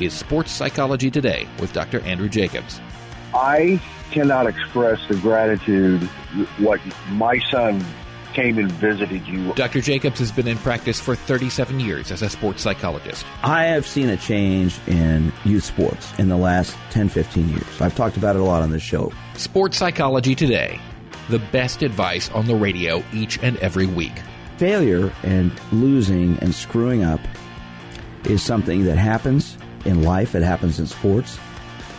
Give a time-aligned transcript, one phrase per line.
[0.00, 2.00] is Sports Psychology Today with Dr.
[2.00, 2.80] Andrew Jacobs.
[3.34, 3.80] I
[4.10, 6.02] cannot express the gratitude
[6.58, 6.80] what
[7.10, 7.84] my son
[8.32, 9.52] came and visited you.
[9.54, 9.80] Dr.
[9.80, 13.26] Jacobs has been in practice for 37 years as a sports psychologist.
[13.42, 17.80] I have seen a change in youth sports in the last 10, 15 years.
[17.80, 19.12] I've talked about it a lot on this show.
[19.34, 20.80] Sports Psychology Today,
[21.28, 24.22] the best advice on the radio each and every week.
[24.56, 27.20] Failure and losing and screwing up
[28.24, 31.38] is something that happens in life, it happens in sports.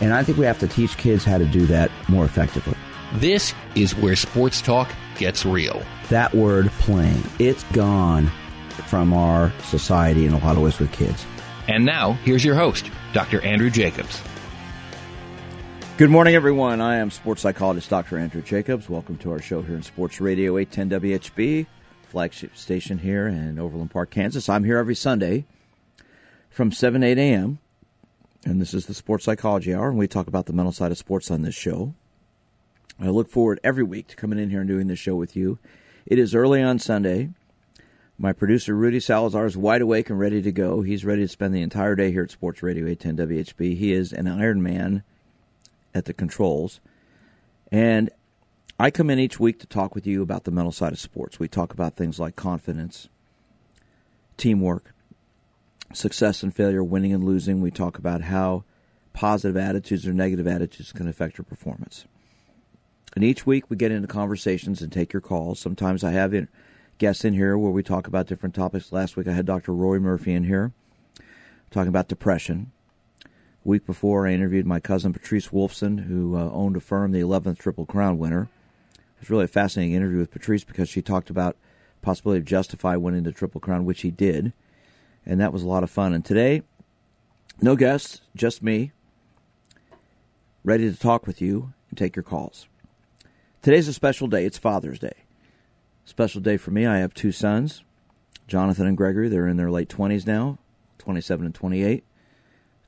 [0.00, 2.76] And I think we have to teach kids how to do that more effectively.
[3.14, 5.82] This is where sports talk gets real.
[6.08, 8.30] That word playing, it's gone
[8.86, 11.26] from our society in a lot of ways with kids.
[11.68, 13.40] And now, here's your host, Dr.
[13.42, 14.20] Andrew Jacobs.
[15.98, 16.80] Good morning, everyone.
[16.80, 18.16] I am sports psychologist Dr.
[18.16, 18.88] Andrew Jacobs.
[18.88, 21.66] Welcome to our show here in Sports Radio 810 WHB,
[22.08, 24.48] flagship station here in Overland Park, Kansas.
[24.48, 25.44] I'm here every Sunday
[26.48, 27.58] from 7 8 a.m.
[28.44, 30.98] And this is the Sports Psychology Hour, and we talk about the mental side of
[30.98, 31.94] sports on this show.
[32.98, 35.58] I look forward every week to coming in here and doing this show with you.
[36.06, 37.30] It is early on Sunday.
[38.18, 40.82] My producer, Rudy Salazar, is wide awake and ready to go.
[40.82, 43.76] He's ready to spend the entire day here at Sports Radio 810 WHB.
[43.76, 45.02] He is an Iron Man
[45.94, 46.80] at the controls.
[47.72, 48.10] And
[48.78, 51.38] I come in each week to talk with you about the mental side of sports.
[51.38, 53.08] We talk about things like confidence,
[54.36, 54.94] teamwork,
[55.92, 57.60] success and failure, winning and losing.
[57.60, 58.64] We talk about how
[59.12, 62.04] positive attitudes or negative attitudes can affect your performance.
[63.14, 65.58] And each week we get into conversations and take your calls.
[65.58, 66.34] Sometimes I have
[66.98, 68.92] guests in here where we talk about different topics.
[68.92, 69.72] Last week I had Dr.
[69.72, 70.72] Roy Murphy in here
[71.70, 72.72] talking about depression.
[73.62, 77.86] week before I interviewed my cousin Patrice Wolfson, who uh, owned Affirmed, the 11th Triple
[77.86, 78.48] Crown winner.
[78.94, 81.56] It was really a fascinating interview with Patrice because she talked about
[82.02, 84.52] possibility of Justify winning the Triple Crown, which he did
[85.26, 86.14] and that was a lot of fun.
[86.14, 86.62] And today,
[87.60, 88.92] no guests, just me,
[90.64, 92.66] ready to talk with you and take your calls.
[93.62, 94.44] Today's a special day.
[94.44, 95.12] It's Father's Day.
[96.04, 96.86] Special day for me.
[96.86, 97.84] I have two sons,
[98.48, 99.28] Jonathan and Gregory.
[99.28, 100.58] They're in their late 20s now,
[100.98, 102.04] 27 and 28.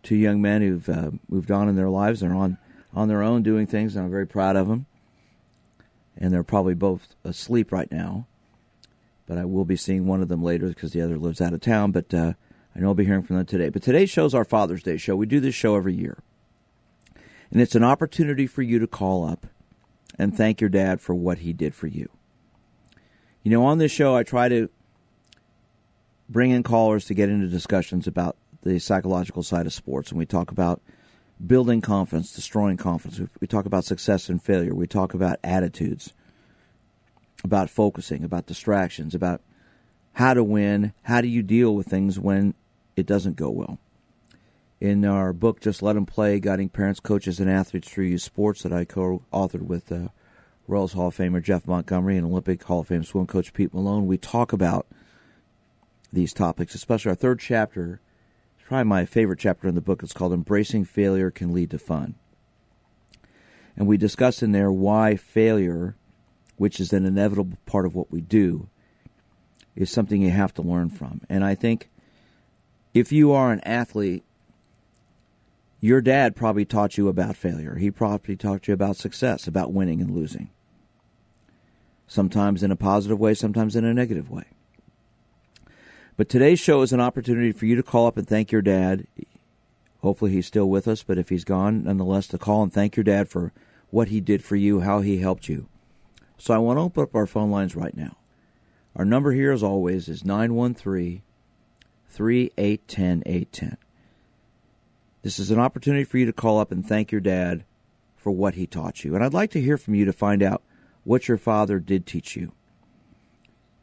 [0.03, 2.21] Two young men who've uh, moved on in their lives.
[2.21, 2.59] They're on,
[2.94, 4.87] on their own doing things, and I'm very proud of them.
[6.16, 8.26] And they're probably both asleep right now
[9.27, 11.60] but I will be seeing one of them later because the other lives out of
[11.60, 11.93] town.
[11.93, 12.34] But uh,
[12.75, 13.69] I know I'll be hearing from them today.
[13.69, 15.16] But today's show is our Father's Day show.
[15.16, 16.19] We do this show every year,
[17.50, 19.47] and it's an opportunity for you to call up
[20.19, 22.09] and thank your dad for what he did for you.
[23.43, 24.69] You know, on this show, I try to
[26.28, 30.27] bring in callers to get into discussions about the psychological side of sports, and we
[30.27, 30.81] talk about
[31.44, 33.28] building confidence, destroying confidence.
[33.41, 34.75] We talk about success and failure.
[34.75, 36.12] We talk about attitudes
[37.44, 39.41] about focusing, about distractions, about
[40.14, 42.54] how to win, how do you deal with things when
[42.97, 43.78] it doesn't go well.
[44.80, 48.62] In our book, Just Let Them Play Guiding Parents, Coaches, and Athletes Through Youth Sports,
[48.62, 50.08] that I co authored with uh,
[50.66, 54.06] Royals Hall of Famer Jeff Montgomery and Olympic Hall of Fame swim coach Pete Malone,
[54.06, 54.86] we talk about
[56.12, 58.00] these topics, especially our third chapter.
[58.59, 60.03] It's probably my favorite chapter in the book.
[60.03, 62.16] It's called Embracing Failure Can Lead to Fun.
[63.76, 65.97] And we discuss in there why failure
[66.62, 68.69] which is an inevitable part of what we do,
[69.75, 71.21] is something you have to learn from.
[71.28, 71.91] And I think
[72.95, 74.23] if you are an athlete,
[75.81, 77.75] your dad probably taught you about failure.
[77.75, 80.51] He probably taught you about success, about winning and losing.
[82.06, 84.45] Sometimes in a positive way, sometimes in a negative way.
[86.17, 89.09] But today's show is an opportunity for you to call up and thank your dad.
[90.01, 93.03] Hopefully, he's still with us, but if he's gone, nonetheless, to call and thank your
[93.03, 93.53] dad for
[93.91, 95.67] what he did for you, how he helped you.
[96.42, 98.16] So I want to open up our phone lines right now.
[98.97, 101.22] Our number here, as always, is 913
[102.08, 103.76] 3810 810.
[105.22, 107.62] This is an opportunity for you to call up and thank your dad
[108.16, 109.14] for what he taught you.
[109.14, 110.65] And I'd like to hear from you to find out
[111.04, 112.50] what your father did teach you.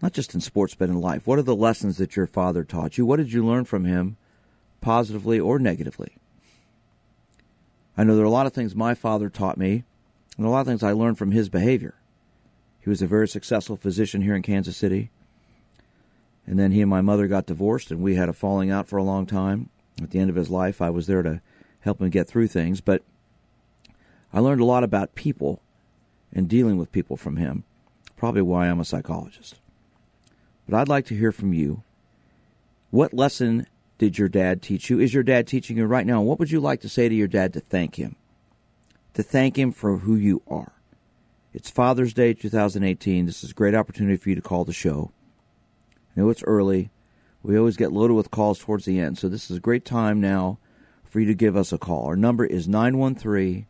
[0.02, 1.26] Not just in sports, but in life.
[1.26, 3.06] What are the lessons that your father taught you?
[3.06, 4.18] What did you learn from him,
[4.82, 6.18] positively or negatively?
[7.98, 9.86] I know there are a lot of things my father taught me,
[10.36, 11.96] and a lot of things I learned from his behavior.
[12.80, 15.12] He was a very successful physician here in Kansas City.
[16.46, 18.98] And then he and my mother got divorced, and we had a falling out for
[18.98, 19.70] a long time.
[20.02, 21.42] At the end of his life, I was there to
[21.82, 22.82] help him get through things.
[22.82, 23.04] But
[24.34, 25.62] I learned a lot about people
[26.34, 27.64] and dealing with people from him.
[28.16, 29.60] Probably why I'm a psychologist.
[30.68, 31.84] But I'd like to hear from you.
[32.92, 33.68] What lesson
[33.98, 35.00] did your dad teach you?
[35.00, 36.22] Is your dad teaching you right now?
[36.22, 38.16] What would you like to say to your dad to thank him?
[39.16, 40.74] To thank him for who you are.
[41.60, 43.26] It's Father's Day 2018.
[43.26, 45.12] This is a great opportunity for you to call the show.
[45.92, 46.90] I know it's early.
[47.44, 50.22] We always get loaded with calls towards the end, so this is a great time
[50.22, 50.58] now
[51.04, 52.06] for you to give us a call.
[52.06, 53.66] Our number is 913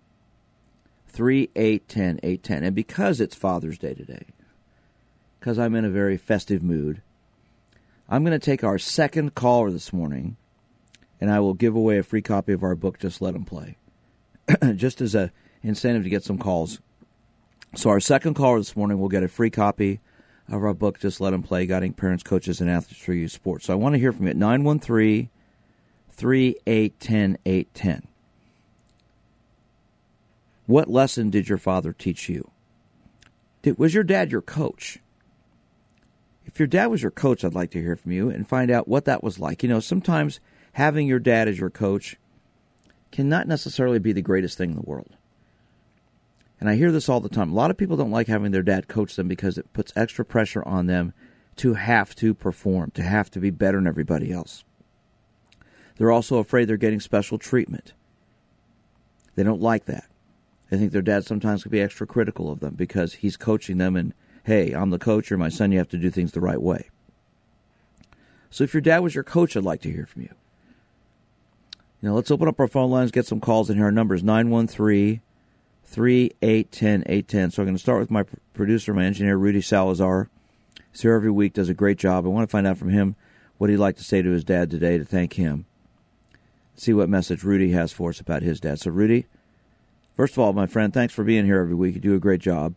[1.08, 2.64] 3810 810.
[2.64, 4.28] And because it's Father's Day today,
[5.40, 7.02] because I'm in a very festive mood,
[8.08, 10.38] I'm going to take our second caller this morning
[11.20, 13.78] and I will give away a free copy of our book, Just Let Them Play,
[14.76, 15.32] just as a
[15.64, 16.80] incentive to get some calls.
[17.76, 20.00] So our second caller this morning will get a free copy
[20.48, 23.66] of our book, Just Let Them Play, Guiding Parents, Coaches, and Athletes Through Youth Sports.
[23.66, 25.30] So I want to hear from you at 913
[26.12, 28.08] 3810 810.
[30.66, 32.52] What lesson did your father teach you?
[33.62, 35.00] Did, was your dad your coach?
[36.46, 38.88] If your dad was your coach, I'd like to hear from you and find out
[38.88, 39.62] what that was like.
[39.62, 40.40] You know, sometimes
[40.74, 42.18] having your dad as your coach
[43.12, 45.16] cannot necessarily be the greatest thing in the world.
[46.60, 47.52] And I hear this all the time.
[47.52, 50.26] A lot of people don't like having their dad coach them because it puts extra
[50.26, 51.14] pressure on them
[51.58, 54.64] to have to perform, to have to be better than everybody else.
[55.98, 57.94] They're also afraid they're getting special treatment.
[59.36, 60.06] They don't like that.
[60.70, 63.96] They think their dad sometimes can be extra critical of them because he's coaching them
[63.96, 64.14] and,
[64.44, 66.90] hey, I'm the coach, you're my son, you have to do things the right way.
[68.50, 70.34] So if your dad was your coach, I'd like to hear from you.
[72.02, 73.86] Now let's open up our phone lines, get some calls in here.
[73.86, 75.22] Our number is 913
[75.90, 77.52] 3810 810.
[77.52, 80.30] So I'm going to start with my producer, my engineer, Rudy Salazar.
[80.92, 82.26] He's here every week, does a great job.
[82.26, 83.16] I want to find out from him
[83.58, 85.66] what he'd like to say to his dad today to thank him.
[86.76, 88.80] See what message Rudy has for us about his dad.
[88.80, 89.26] So, Rudy,
[90.16, 91.96] first of all, my friend, thanks for being here every week.
[91.96, 92.76] You do a great job.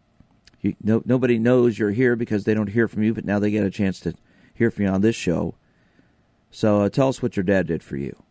[0.61, 3.51] You, no, nobody knows you're here because they don't hear from you, but now they
[3.51, 4.15] get a chance to
[4.55, 5.55] hear from you on this show.
[6.51, 8.23] So, uh, tell us what your dad did for you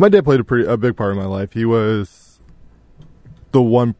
[0.00, 1.52] my dad played a pretty a big part of my life.
[1.52, 2.08] He was
[3.52, 3.94] the one.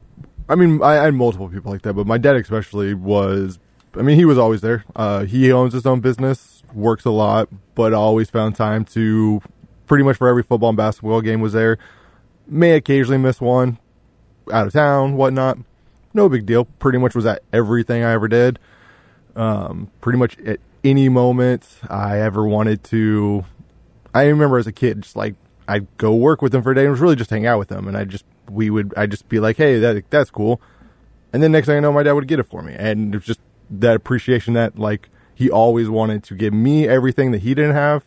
[0.49, 3.59] I mean, I, I had multiple people like that, but my dad especially was.
[3.97, 4.85] I mean, he was always there.
[4.95, 9.43] Uh, he owns his own business, works a lot, but always found time to
[9.87, 11.77] pretty much for every football and basketball game was there.
[12.47, 13.79] May occasionally miss one,
[14.53, 15.59] out of town, whatnot.
[16.15, 16.65] No big deal.
[16.65, 18.59] Pretty much was at everything I ever did.
[19.37, 23.45] Um, pretty much at any moment I ever wanted to.
[24.15, 25.35] I remember as a kid, just like
[25.71, 27.69] I'd go work with them for a day and was really just hang out with
[27.69, 27.87] them.
[27.87, 30.61] And I just, we would, I'd just be like, hey, that, that's cool.
[31.33, 32.75] And then next thing I know, my dad would get it for me.
[32.77, 33.41] And it was just
[33.71, 38.05] that appreciation that like he always wanted to give me everything that he didn't have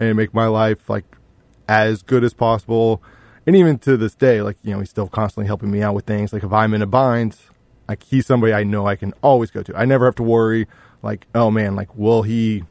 [0.00, 1.04] and make my life like
[1.68, 3.00] as good as possible.
[3.46, 6.06] And even to this day, like, you know, he's still constantly helping me out with
[6.06, 6.32] things.
[6.32, 7.36] Like if I'm in a bind,
[7.88, 9.76] like he's somebody I know I can always go to.
[9.76, 10.66] I never have to worry
[11.02, 12.64] like, oh man, like, will he,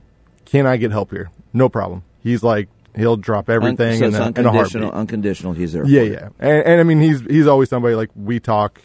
[0.44, 1.32] can I get help here?
[1.54, 2.04] No problem.
[2.22, 4.84] He's like, He'll drop everything Un- so in, a, in a heartbeat.
[4.84, 5.86] Unconditional, he's there.
[5.86, 8.82] Yeah, yeah, and, and, I mean he's he's always somebody like we talk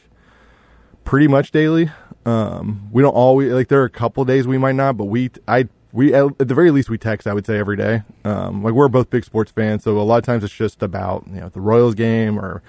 [1.05, 1.91] pretty much daily.
[2.27, 5.31] Um, we don't always like there are a couple days we might not, but we
[5.47, 7.27] I we at the very least we text.
[7.27, 8.03] I would say every day.
[8.25, 11.25] Um, like we're both big sports fans, so a lot of times it's just about
[11.29, 12.63] you know the Royals game or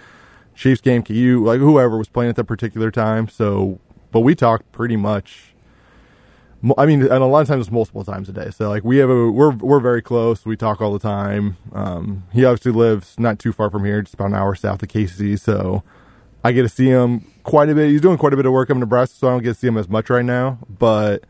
[0.54, 3.28] Chiefs game, KU, like whoever was playing at that particular time.
[3.28, 3.80] So,
[4.12, 5.55] but we talk pretty much
[6.78, 8.50] I mean, and a lot of times it's multiple times a day.
[8.50, 10.46] So like we have a we're we're very close.
[10.46, 11.58] We talk all the time.
[11.74, 14.90] Um, he obviously lives not too far from here, just about an hour south of
[14.90, 15.40] KC.
[15.40, 15.84] So
[16.44, 17.90] I get to see him quite a bit.
[17.90, 19.60] He's doing quite a bit of work up in Nebraska, so I don't get to
[19.60, 20.60] see him as much right now.
[20.70, 21.24] But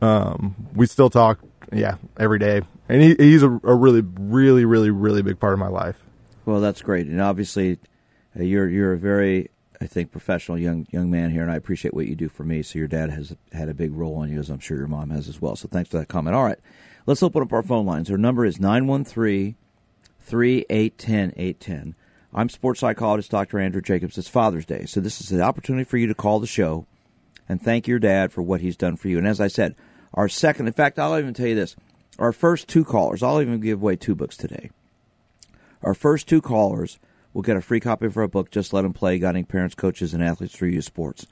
[0.00, 1.40] um, we still talk,
[1.72, 2.62] yeah, every day.
[2.88, 5.96] And he, he's a, a really, really, really, really big part of my life.
[6.44, 7.78] Well, that's great, and obviously,
[8.38, 9.50] uh, you're you're a very
[9.80, 12.62] I think, professional young young man here, and I appreciate what you do for me.
[12.62, 15.10] So your dad has had a big role on you, as I'm sure your mom
[15.10, 15.56] has as well.
[15.56, 16.36] So thanks for that comment.
[16.36, 16.58] All right,
[17.06, 18.10] let's open up our phone lines.
[18.10, 19.56] Our number is 913
[20.20, 21.94] 3810 810.
[22.32, 23.60] I'm sports psychologist Dr.
[23.60, 24.18] Andrew Jacobs.
[24.18, 26.86] It's Father's Day, so this is an opportunity for you to call the show
[27.48, 29.18] and thank your dad for what he's done for you.
[29.18, 29.74] And as I said,
[30.14, 31.76] our second, in fact, I'll even tell you this
[32.18, 34.70] our first two callers, I'll even give away two books today.
[35.82, 36.98] Our first two callers
[37.34, 40.14] will get a free copy of our book, Just Let Them Play Guiding Parents, Coaches,
[40.14, 41.26] and Athletes Through Youth Sports.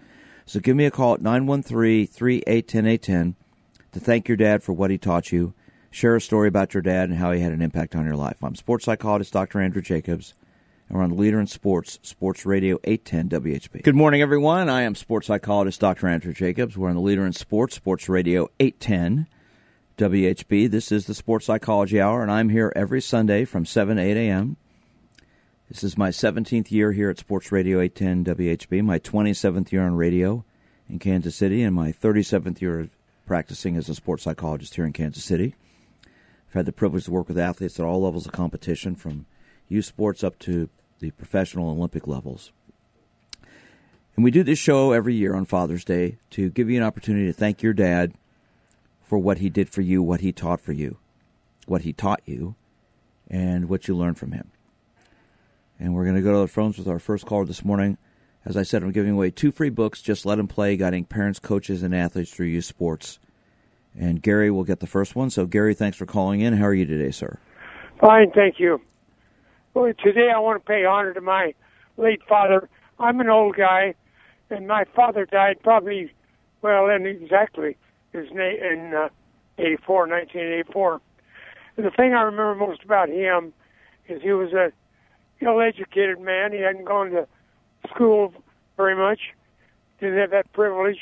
[0.44, 3.36] So give me a call at 913 381 810
[3.92, 5.54] to thank your dad for what he taught you.
[5.90, 8.42] Share a story about your dad and how he had an impact on your life.
[8.42, 9.60] I'm sports psychologist Dr.
[9.60, 10.34] Andrew Jacobs,
[10.88, 13.82] and we're on the Leader in Sports, Sports Radio 810 WHB.
[13.82, 14.68] Good morning, everyone.
[14.68, 16.08] I am sports psychologist Dr.
[16.08, 16.76] Andrew Jacobs.
[16.76, 19.28] We're on the Leader in Sports, Sports Radio 810
[19.98, 20.70] WHB.
[20.70, 24.16] This is the Sports Psychology Hour, and I'm here every Sunday from 7 to 8
[24.16, 24.56] a.m.
[25.72, 29.94] This is my 17th year here at Sports Radio 810 WHB, my 27th year on
[29.94, 30.44] radio
[30.86, 32.90] in Kansas City, and my 37th year
[33.24, 35.54] practicing as a sports psychologist here in Kansas City.
[36.04, 39.24] I've had the privilege to work with athletes at all levels of competition, from
[39.66, 42.52] youth sports up to the professional Olympic levels.
[44.14, 47.24] And we do this show every year on Father's Day to give you an opportunity
[47.28, 48.12] to thank your dad
[49.04, 50.98] for what he did for you, what he taught for you,
[51.64, 52.56] what he taught you,
[53.30, 54.50] and what you learned from him.
[55.82, 57.98] And we're going to go to the phones with our first caller this morning.
[58.44, 61.40] As I said, I'm giving away two free books, Just Let Him Play, guiding parents,
[61.40, 63.18] coaches, and athletes through youth sports.
[63.98, 65.28] And Gary will get the first one.
[65.28, 66.52] So, Gary, thanks for calling in.
[66.52, 67.36] How are you today, sir?
[68.00, 68.80] Fine, thank you.
[69.74, 71.52] Well, today I want to pay honor to my
[71.96, 72.68] late father.
[73.00, 73.96] I'm an old guy,
[74.50, 76.12] and my father died probably,
[76.62, 77.76] well, in exactly
[78.12, 79.08] his name in uh,
[79.58, 81.00] 84, 1984.
[81.76, 83.52] And the thing I remember most about him
[84.08, 84.70] is he was a
[85.42, 86.52] ill-educated man.
[86.52, 87.26] He hadn't gone to
[87.90, 88.32] school
[88.76, 89.20] very much,
[90.00, 90.98] didn't have that privilege.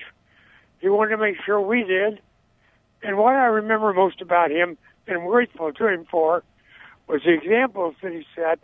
[0.80, 2.20] He wanted to make sure we did.
[3.02, 6.42] And what I remember most about him, and I'm grateful to him for,
[7.06, 8.60] was the examples that he set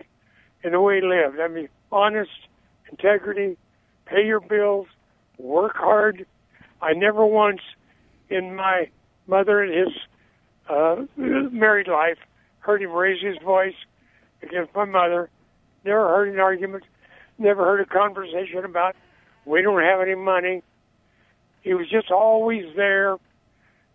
[0.62, 1.40] and the way he lived.
[1.40, 2.30] I mean, honest,
[2.90, 3.56] integrity,
[4.06, 4.86] pay your bills,
[5.38, 6.26] work hard.
[6.80, 7.60] I never once
[8.28, 8.88] in my
[9.26, 9.94] mother and his
[10.68, 12.18] uh, married life
[12.60, 13.74] heard him raise his voice
[14.42, 15.30] against my mother.
[15.86, 16.82] Never heard an argument.
[17.38, 18.96] Never heard a conversation about
[19.44, 20.64] we don't have any money.
[21.62, 23.16] He was just always there,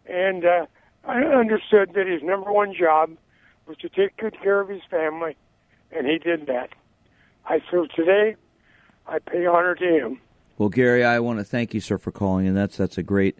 [0.06, 0.66] and uh,
[1.04, 3.12] I understood that his number one job
[3.68, 5.36] was to take good care of his family,
[5.92, 6.70] and he did that.
[7.46, 8.36] I feel today
[9.06, 10.22] I pay honor to him.
[10.58, 13.38] Well, Gary, I want to thank you, sir, for calling, and that's that's a great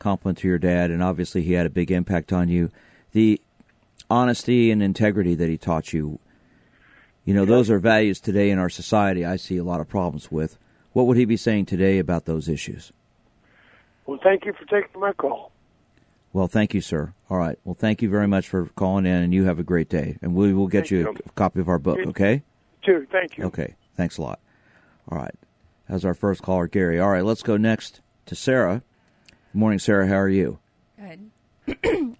[0.00, 2.70] compliment to your dad, and obviously he had a big impact on you.
[3.12, 3.40] The
[4.10, 6.18] honesty and integrity that he taught you,
[7.24, 9.24] you know, those are values today in our society.
[9.24, 10.58] I see a lot of problems with.
[10.92, 12.92] What would he be saying today about those issues?
[14.06, 15.52] Well, thank you for taking my call.
[16.32, 17.12] Well, thank you, sir.
[17.30, 17.58] All right.
[17.64, 20.16] Well, thank you very much for calling in, and you have a great day.
[20.22, 21.16] And we will get you, you.
[21.26, 22.42] a copy of our book, Thank- okay?
[22.82, 23.06] Too.
[23.12, 23.44] Thank you.
[23.44, 23.74] Okay.
[23.96, 24.40] Thanks a lot.
[25.08, 25.34] All right.
[25.88, 26.98] That's our first caller, Gary.
[26.98, 27.24] All right.
[27.24, 28.82] Let's go next to Sarah.
[29.52, 30.08] Good morning, Sarah.
[30.08, 30.58] How are you?
[30.98, 31.30] Good.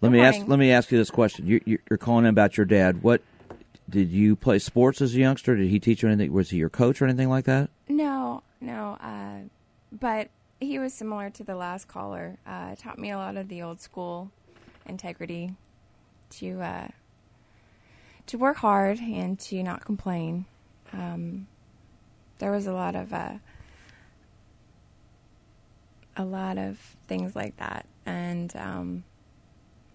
[0.00, 0.48] Let me Good ask.
[0.48, 1.46] Let me ask you this question.
[1.46, 3.02] You, you- you're calling in about your dad.
[3.02, 3.22] What
[3.88, 5.56] did you play sports as a youngster?
[5.56, 6.32] Did he teach you anything?
[6.32, 7.70] Was he your coach or anything like that?
[7.88, 8.96] No, no.
[9.00, 9.48] Uh,
[9.92, 12.38] but he was similar to the last caller.
[12.46, 14.30] Uh, taught me a lot of the old school
[14.86, 15.54] integrity
[16.30, 16.88] to uh,
[18.26, 20.46] to work hard and to not complain.
[20.92, 21.46] Um,
[22.38, 23.34] there was a lot of uh,
[26.16, 29.04] a lot of things like that, and um,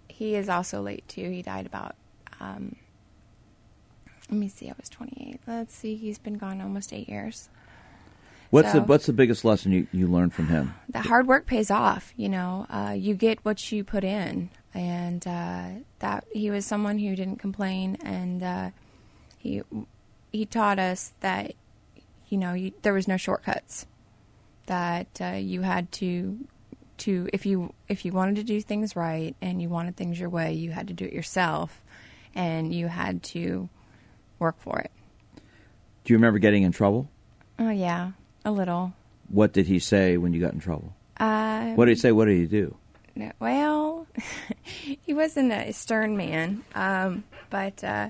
[0.07, 1.29] he is also late too.
[1.29, 1.95] He died about.
[2.39, 2.75] Um,
[4.29, 4.69] let me see.
[4.69, 5.41] I was 28.
[5.47, 5.95] Let's see.
[5.95, 7.49] He's been gone almost eight years.
[8.51, 10.73] What's the What's the biggest lesson you, you learned from him?
[10.89, 12.13] the hard work pays off.
[12.17, 15.67] You know, uh, you get what you put in, and uh,
[15.99, 18.69] that he was someone who didn't complain, and uh,
[19.37, 19.61] he
[20.31, 21.53] he taught us that
[22.29, 23.85] you know you, there was no shortcuts.
[24.65, 26.39] That uh, you had to
[26.99, 30.29] to if you if you wanted to do things right and you wanted things your
[30.29, 31.83] way, you had to do it yourself,
[32.33, 33.69] and you had to
[34.39, 34.91] work for it.
[36.03, 37.09] Do you remember getting in trouble?
[37.59, 38.11] Oh yeah,
[38.45, 38.93] a little.
[39.27, 40.95] What did he say when you got in trouble?
[41.19, 42.11] Uh, What did he say?
[42.11, 42.75] What did he do?
[43.15, 44.07] No, Well,
[44.63, 48.09] he wasn't a stern man, um, but uh,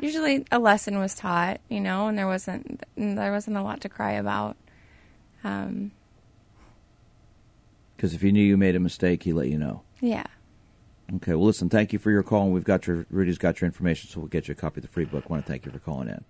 [0.00, 3.88] usually a lesson was taught, you know, and there wasn't there wasn't a lot to
[3.90, 4.56] cry about.
[5.44, 5.92] Um,
[7.96, 9.82] Because if he knew you made a mistake, he let you know.
[10.00, 10.24] yeah.
[11.14, 11.34] Okay.
[11.34, 11.68] Well, listen.
[11.68, 12.44] Thank you for your call.
[12.44, 14.82] And we've got your Rudy's got your information, so we'll get you a copy of
[14.82, 15.24] the free book.
[15.28, 16.24] I want to thank you for calling in.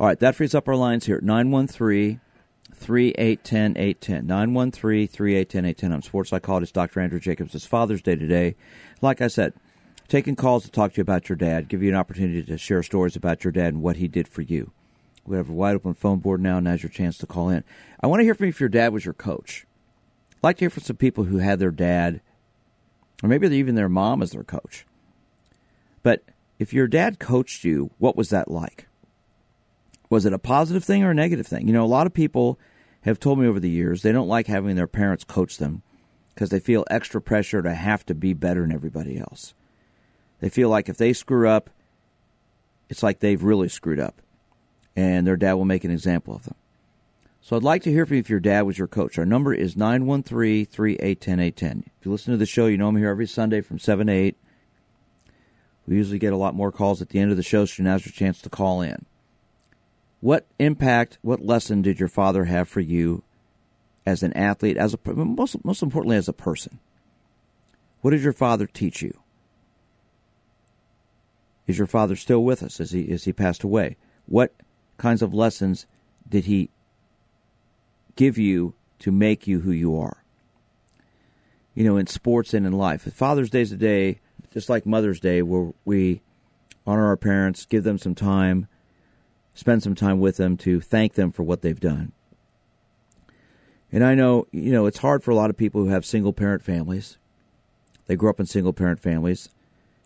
[0.00, 0.18] All right.
[0.18, 1.20] That frees up our lines here.
[1.20, 2.20] 913
[2.74, 4.26] 3810 810.
[4.26, 5.92] 913 3810 810.
[5.92, 7.00] I'm sports psychologist Dr.
[7.00, 7.54] Andrew Jacobs.
[7.54, 8.56] It's Father's Day today.
[9.02, 9.52] Like I said,
[10.08, 12.82] taking calls to talk to you about your dad, give you an opportunity to share
[12.82, 14.72] stories about your dad and what he did for you.
[15.26, 16.56] We have a wide open phone board now.
[16.56, 17.62] And now's your chance to call in.
[18.00, 19.66] I want to hear from you if your dad was your coach.
[20.32, 22.22] I'd like to hear from some people who had their dad
[23.22, 24.86] or maybe even their mom as their coach.
[26.02, 26.22] But
[26.58, 28.86] if your dad coached you, what was that like?
[30.10, 31.66] Was it a positive thing or a negative thing?
[31.66, 32.58] You know, a lot of people
[33.02, 35.82] have told me over the years they don't like having their parents coach them
[36.34, 39.54] because they feel extra pressure to have to be better than everybody else.
[40.40, 41.70] They feel like if they screw up,
[42.88, 44.22] it's like they've really screwed up,
[44.96, 46.54] and their dad will make an example of them.
[47.48, 49.16] So I'd like to hear from you if your dad was your coach.
[49.16, 51.90] Our number is 913 3810 810.
[51.98, 54.12] If you listen to the show, you know I'm here every Sunday from 7 to
[54.12, 54.36] 8.
[55.86, 58.04] We usually get a lot more calls at the end of the show, so now's
[58.04, 59.06] your chance to call in.
[60.20, 63.22] What impact, what lesson did your father have for you
[64.04, 66.80] as an athlete, as a most, most importantly as a person?
[68.02, 69.18] What did your father teach you?
[71.66, 72.78] Is your father still with us?
[72.78, 73.96] Is he is he passed away?
[74.26, 74.52] What
[74.98, 75.86] kinds of lessons
[76.28, 76.68] did he
[78.18, 80.24] give you to make you who you are?
[81.74, 83.02] You know, in sports and in life.
[83.14, 84.18] Father's Day is a day,
[84.52, 86.20] just like Mother's Day, where we
[86.84, 88.66] honor our parents, give them some time,
[89.54, 92.10] spend some time with them to thank them for what they've done.
[93.92, 96.32] And I know, you know, it's hard for a lot of people who have single
[96.32, 97.18] parent families.
[98.06, 99.48] They grew up in single parent families.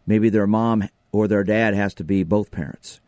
[0.07, 3.01] Maybe their mom or their dad has to be both parents.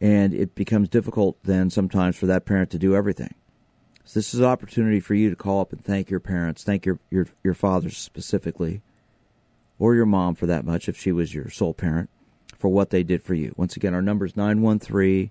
[0.00, 3.34] And it becomes difficult then sometimes for that parent to do everything.
[4.04, 6.86] So this is an opportunity for you to call up and thank your parents, thank
[6.86, 8.82] your, your, your father specifically,
[9.78, 12.10] or your mom for that much if she was your sole parent,
[12.58, 13.54] for what they did for you.
[13.56, 15.30] Once again, our number is 913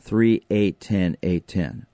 [0.00, 1.86] 3810 810.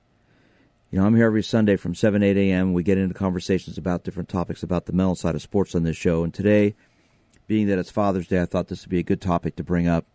[0.91, 2.73] You know, I'm here every Sunday from 7, 8 a.m.
[2.73, 5.97] We get into conversations about different topics about the mental side of sports on this
[5.97, 6.23] show.
[6.23, 6.77] And today,
[7.49, 9.89] being that it's Father's Day, I thought this would be a good topic to bring
[9.89, 10.07] up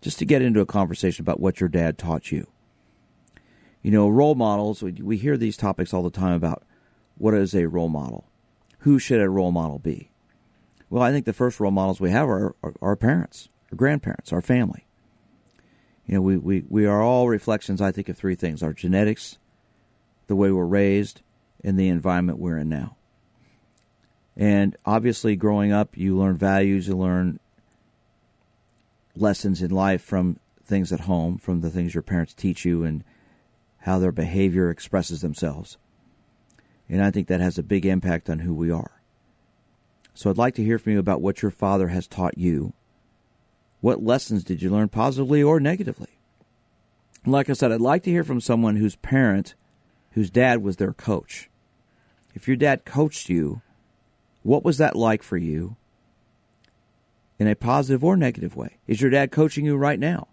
[0.00, 2.48] just to get into a conversation about what your dad taught you.
[3.86, 6.64] You know, role models, we hear these topics all the time about
[7.18, 8.28] what is a role model?
[8.78, 10.10] Who should a role model be?
[10.90, 14.32] Well, I think the first role models we have are, are our parents, our grandparents,
[14.32, 14.88] our family.
[16.04, 19.38] You know, we, we, we are all reflections, I think, of three things our genetics,
[20.26, 21.22] the way we're raised,
[21.62, 22.96] and the environment we're in now.
[24.36, 27.38] And obviously, growing up, you learn values, you learn
[29.14, 33.04] lessons in life from things at home, from the things your parents teach you, and
[33.86, 35.78] how their behavior expresses themselves.
[36.88, 39.00] And I think that has a big impact on who we are.
[40.12, 42.72] So I'd like to hear from you about what your father has taught you.
[43.80, 46.18] What lessons did you learn positively or negatively?
[47.24, 49.54] Like I said, I'd like to hear from someone whose parent
[50.12, 51.48] whose dad was their coach.
[52.34, 53.62] If your dad coached you,
[54.42, 55.76] what was that like for you
[57.38, 58.78] in a positive or negative way?
[58.88, 60.26] Is your dad coaching you right now?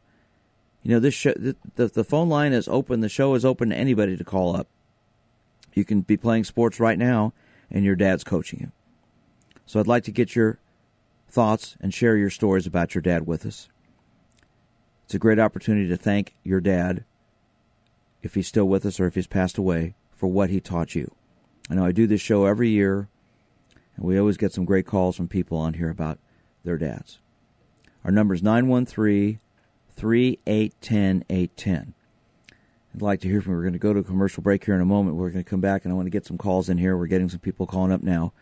[0.83, 2.99] You know, this show, the, the, phone line is open.
[2.99, 4.67] The show is open to anybody to call up.
[5.73, 7.33] You can be playing sports right now,
[7.71, 8.71] and your dad's coaching you.
[9.65, 10.59] So I'd like to get your
[11.29, 13.69] thoughts and share your stories about your dad with us.
[15.05, 17.05] It's a great opportunity to thank your dad
[18.21, 21.13] if he's still with us or if he's passed away, for what he taught you.
[21.69, 23.07] I know I do this show every year,
[23.95, 26.19] and we always get some great calls from people on here about
[26.63, 27.19] their dads.
[28.03, 29.39] Our number is 913
[29.95, 31.93] 3810 810.
[32.93, 33.57] I'd like to hear from you.
[33.57, 35.15] We're going to go to a commercial break here in a moment.
[35.15, 36.95] We're going to come back, and I want to get some calls in here.
[36.95, 38.33] We're getting some people calling up now.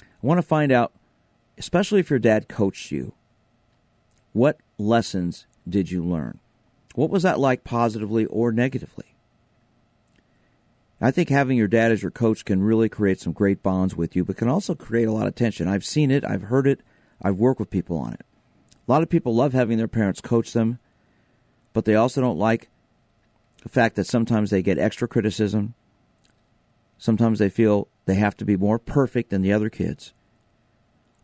[0.00, 0.92] I want to find out,
[1.58, 3.14] especially if your dad coached you,
[4.32, 6.38] what lessons did you learn?
[6.94, 9.16] What was that like positively or negatively?
[11.00, 14.16] I think having your dad as your coach can really create some great bonds with
[14.16, 15.68] you, but can also create a lot of tension.
[15.68, 16.80] I've seen it, I've heard it,
[17.20, 18.24] I've worked with people on it.
[18.86, 20.78] A lot of people love having their parents coach them,
[21.72, 22.68] but they also don't like
[23.62, 25.74] the fact that sometimes they get extra criticism.
[26.98, 30.14] Sometimes they feel they have to be more perfect than the other kids.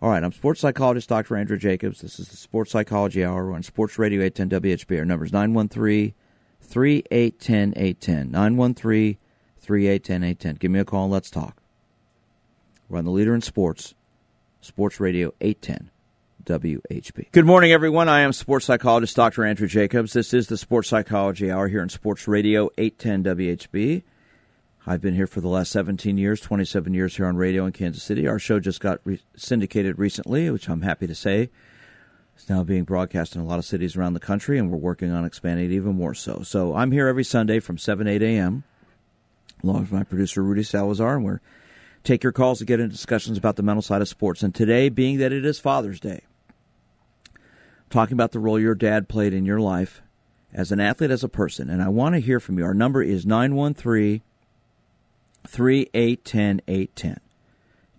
[0.01, 1.37] All right, I'm sports psychologist Dr.
[1.37, 2.01] Andrew Jacobs.
[2.01, 4.98] This is the Sports Psychology Hour on Sports Radio 810 WHB.
[4.98, 6.12] Our number is 913
[6.61, 8.33] 3810 810.
[8.33, 9.18] 913
[9.61, 10.55] 3810 810.
[10.57, 11.62] Give me a call and let's talk.
[12.88, 13.94] We're on the leader in sports,
[14.61, 15.92] Sports Radio 810.
[16.45, 17.33] WHB.
[17.33, 18.09] Good morning, everyone.
[18.09, 19.45] I am sports psychologist Dr.
[19.45, 20.13] Andrew Jacobs.
[20.13, 24.03] This is the Sports Psychology Hour here on Sports Radio 810 WHB.
[24.87, 28.03] I've been here for the last 17 years, 27 years here on radio in Kansas
[28.03, 28.27] City.
[28.27, 31.51] Our show just got re- syndicated recently, which I'm happy to say.
[32.35, 35.13] It's now being broadcast in a lot of cities around the country, and we're working
[35.13, 36.43] on expanding it even more so.
[36.43, 38.65] So I'm here every Sunday from 7, 8 a.m.,
[39.63, 41.41] along with my producer, Rudy Salazar, and we're
[42.05, 44.43] take your calls to get into discussions about the mental side of sports.
[44.43, 46.23] And today, being that it is Father's Day,
[47.93, 50.03] talking about the role your dad played in your life
[50.53, 51.71] as an athlete, as a person.
[51.71, 52.65] And I want to hear from you.
[52.65, 54.23] Our number is 913-
[55.47, 57.21] 3810 810.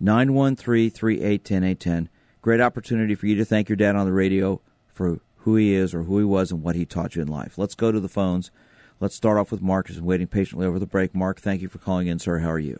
[0.00, 2.08] 913 3810 810.
[2.42, 5.94] Great opportunity for you to thank your dad on the radio for who he is
[5.94, 7.58] or who he was and what he taught you in life.
[7.58, 8.50] Let's go to the phones.
[9.00, 11.14] Let's start off with Mark, who's been waiting patiently over the break.
[11.14, 12.38] Mark, thank you for calling in, sir.
[12.38, 12.78] How are you?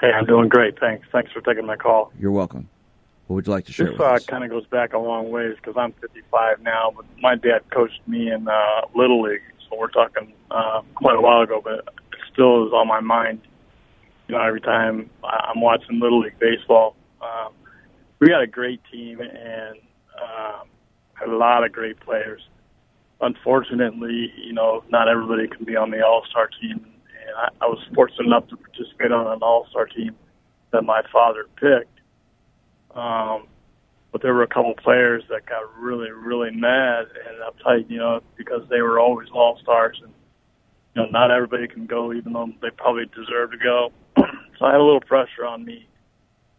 [0.00, 0.78] Hey, I'm doing great.
[0.78, 1.06] Thanks.
[1.10, 2.12] Thanks for taking my call.
[2.18, 2.68] You're welcome.
[3.26, 3.90] What would you like to share?
[3.90, 7.34] This uh, kind of goes back a long ways because I'm 55 now, but my
[7.36, 11.60] dad coached me in uh, Little League, so we're talking uh, quite a while ago,
[11.62, 13.40] but it still is on my mind
[14.28, 16.96] you know, every time I'm watching Little League baseball.
[17.20, 17.52] Um,
[18.20, 19.78] we got a great team and
[20.20, 20.68] um,
[21.26, 22.42] a lot of great players.
[23.20, 27.66] Unfortunately, you know, not everybody can be on the All Star team, and I, I
[27.66, 30.14] was fortunate enough to participate on an All Star team
[30.72, 31.93] that my father picked.
[32.94, 33.48] Um,
[34.12, 38.20] but there were a couple players that got really, really mad and uptight, you know,
[38.36, 40.12] because they were always All Stars, and
[40.94, 43.90] you know, not everybody can go, even though they probably deserve to go.
[44.16, 45.88] so I had a little pressure on me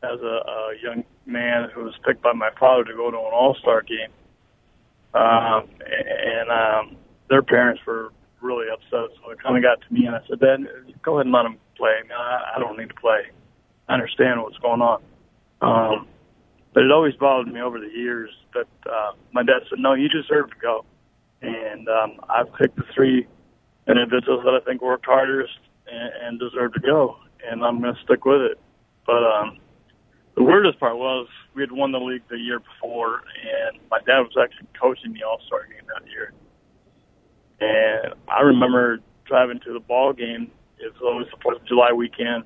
[0.04, 3.24] as a, a young man who was picked by my father to go to an
[3.24, 4.12] All Star game,
[5.14, 6.98] um, and um,
[7.30, 9.16] their parents were really upset.
[9.24, 10.60] So it kind of got to me, and I said, "Dad,
[11.02, 11.94] go ahead and let him play.
[12.14, 13.22] I, I don't need to play.
[13.88, 15.02] I understand what's going on."
[15.62, 16.08] Um,
[16.76, 20.10] but it always bothered me over the years that uh, my dad said, "No, you
[20.10, 20.86] deserve to go."
[21.42, 23.26] And um, I've picked the three
[23.88, 25.58] individuals that I think worked hardest
[25.90, 27.16] and, and deserve to go,
[27.50, 28.60] and I'm going to stick with it.
[29.08, 29.58] But um,
[30.36, 34.20] the weirdest part was we had won the league the year before, and my dad
[34.20, 36.34] was actually coaching the All Star game that year.
[37.62, 40.52] And I remember driving to the ball game.
[40.78, 42.44] It was always the Fourth of July weekend.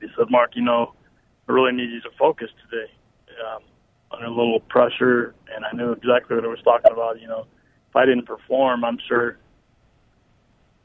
[0.00, 0.94] He said, "Mark, you know,
[1.48, 2.90] I really need you to focus today."
[3.44, 3.62] Um,
[4.12, 7.20] under a little pressure, and I knew exactly what I was talking about.
[7.20, 7.46] You know,
[7.88, 9.36] if I didn't perform, I'm sure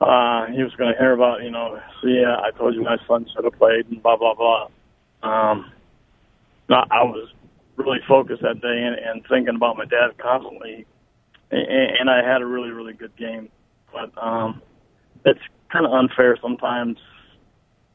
[0.01, 3.27] uh, he was going to hear about, you know, see, I told you my son
[3.33, 4.67] should have played and blah, blah, blah.
[5.21, 5.71] Um,
[6.69, 7.29] I was
[7.75, 10.85] really focused that day and, and thinking about my dad constantly.
[11.51, 13.49] And, and I had a really, really good game.
[13.93, 14.61] But um,
[15.25, 16.97] it's kind of unfair sometimes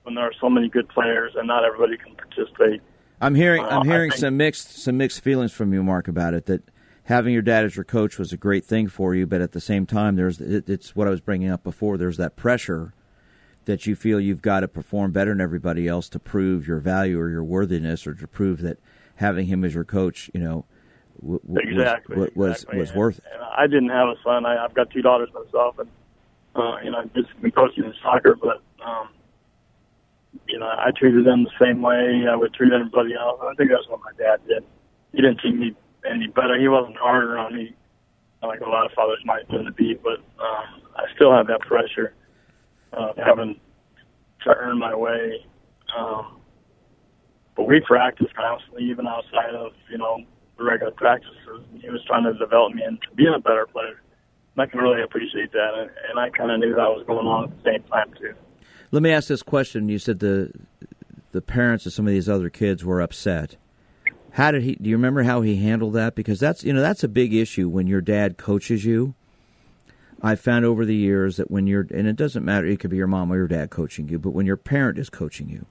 [0.04, 2.82] when there are so many good players and not everybody can participate.
[3.20, 6.34] I'm hearing Uh, I'm hearing think- some mixed some mixed feelings from you, Mark, about
[6.34, 6.46] it.
[6.46, 6.62] That
[7.04, 9.60] having your dad as your coach was a great thing for you, but at the
[9.60, 11.96] same time, there's it, it's what I was bringing up before.
[11.96, 12.92] There's that pressure
[13.64, 17.18] that you feel you've got to perform better than everybody else to prove your value
[17.18, 18.78] or your worthiness, or to prove that
[19.16, 20.64] having him as your coach, you know,
[21.20, 22.78] w- w- exactly was was, exactly.
[22.78, 23.24] was worth it.
[23.32, 24.44] And I didn't have a son.
[24.46, 25.88] I, I've got two daughters myself, and
[26.54, 29.08] uh, you know, I've just been coaching in soccer, but um,
[30.48, 33.40] you know, I treated them the same way I would treat everybody else.
[33.42, 34.64] I think that's what my dad did.
[35.12, 35.74] He didn't treat me
[36.08, 36.58] any better.
[36.58, 37.74] He wasn't harder on me
[38.46, 41.60] like a lot of fathers might tend to be, but um, I still have that
[41.60, 42.14] pressure
[42.92, 43.60] of having
[44.44, 45.44] to earn my way.
[45.96, 46.40] Um,
[47.56, 50.22] but we practice constantly, even outside of you know
[50.58, 51.36] the regular practices.
[51.80, 54.00] He was trying to develop me into being a better player.
[54.54, 57.44] And I can really appreciate that, and I kind of knew that was going on
[57.44, 58.34] at the same time too.
[58.96, 59.90] Let me ask this question.
[59.90, 60.50] You said the
[61.32, 63.56] the parents of some of these other kids were upset.
[64.30, 64.76] How did he?
[64.76, 66.14] Do you remember how he handled that?
[66.14, 69.14] Because that's you know that's a big issue when your dad coaches you.
[70.22, 72.96] I've found over the years that when you're and it doesn't matter, it could be
[72.96, 75.66] your mom or your dad coaching you, but when your parent is coaching you,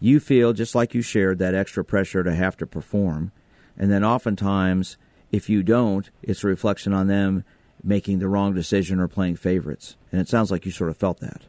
[0.00, 3.30] you feel just like you shared that extra pressure to have to perform,
[3.78, 4.96] and then oftentimes
[5.30, 7.44] if you don't, it's a reflection on them
[7.84, 9.96] making the wrong decision or playing favorites.
[10.10, 11.42] And it sounds like you sort of felt that.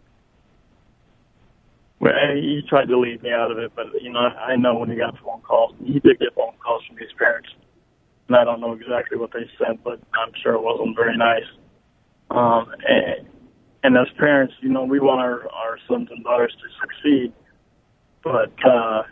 [1.99, 4.89] Well, he tried to leave me out of it, but you know, I know when
[4.89, 7.49] he got phone calls, he did get phone calls from his parents,
[8.27, 11.47] and I don't know exactly what they said, but I'm sure it wasn't very nice.
[12.29, 13.27] Um, and,
[13.83, 17.33] and as parents, you know, we want our our sons and daughters to succeed,
[18.23, 19.03] but uh,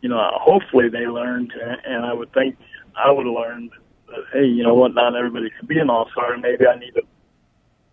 [0.00, 1.52] you know, hopefully they learned,
[1.84, 2.56] and I would think
[2.94, 3.70] I would have learned
[4.08, 6.92] that hey, you know what, not everybody can be an all star, maybe I need
[6.92, 7.02] to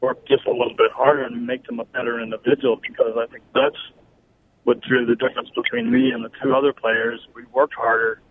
[0.02, 3.44] work just a little bit harder and make them a better individual because I think
[3.54, 3.78] that's
[4.64, 7.20] what drew the difference between me and the two other players.
[7.34, 8.22] We worked harder.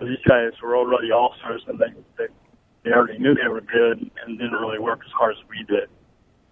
[0.00, 2.26] These guys were already all stars and they, they
[2.84, 5.88] they already knew they were good and didn't really work as hard as we did.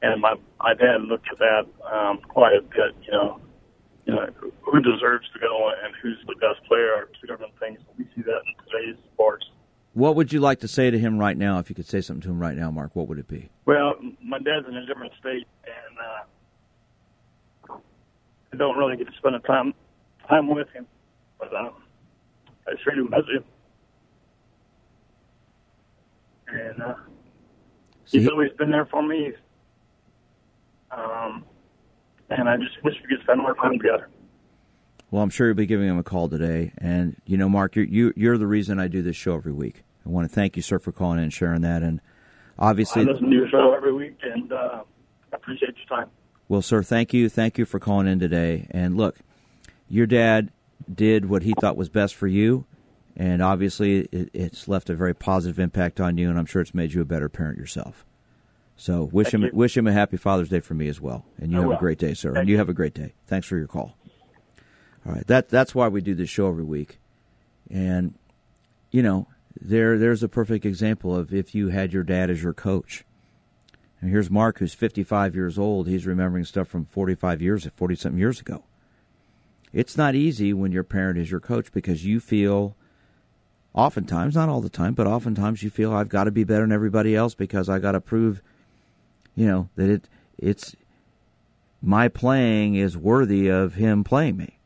[0.03, 2.95] And my my dad looked at that um, quite a bit.
[3.03, 3.41] You know,
[4.07, 4.27] you know
[4.63, 7.81] who deserves to go and who's the best player are two different things.
[7.97, 9.47] We see that in today's sports.
[9.99, 11.59] What would you like to say to him right now?
[11.59, 13.51] If you could say something to him right now, Mark, what would it be?
[13.65, 15.99] Well, my dad's in a different state, and
[17.73, 17.79] uh,
[18.53, 19.75] I don't really get to spend a time
[20.29, 20.87] time with him.
[21.41, 21.73] But um,
[22.69, 23.45] I sure do miss him,
[26.47, 26.95] and uh,
[28.05, 29.33] See, he's always been there for me.
[30.93, 31.45] Um,
[32.31, 34.09] and I just wish we could spend more time together.
[35.11, 36.73] well, I'm sure you'll be giving him a call today.
[36.79, 39.83] And you know, Mark, you're you, you're the reason I do this show every week.
[40.09, 41.83] I want to thank you, sir, for calling in and sharing that.
[41.83, 42.01] And
[42.59, 44.83] I obviously, listen to your show every week, and uh,
[45.33, 46.11] I appreciate your time.
[46.49, 48.66] well, sir, thank you, thank you for calling in today.
[48.71, 49.16] And look,
[49.88, 50.51] your dad
[50.92, 52.64] did what he thought was best for you,
[53.16, 56.31] and obviously, it, it's left a very positive impact on you.
[56.31, 58.07] And I'm sure it's made you a better parent yourself.
[58.77, 59.51] So wish Thank him you.
[59.53, 61.27] wish him a happy Father's Day for me as well.
[61.37, 62.31] And you I have a great day, sir.
[62.31, 62.59] Thank and you you.
[62.59, 63.12] have a great day.
[63.27, 63.97] Thanks for your call.
[65.05, 66.99] All right, that that's why we do this show every week.
[67.68, 68.14] And
[68.92, 69.27] you know,
[69.61, 73.05] there there's a perfect example of if you had your dad as your coach.
[74.01, 75.88] And here's Mark, who's 55 years old.
[75.88, 78.64] He's remembering stuff from 45 years, 40 something years ago.
[79.73, 82.77] It's not easy when your parent is your coach because you feel,
[83.75, 86.73] oftentimes, not all the time, but oftentimes you feel I've got to be better than
[86.73, 88.40] everybody else because I got to prove,
[89.35, 90.77] you know, that it it's
[91.83, 94.58] my playing is worthy of him playing me.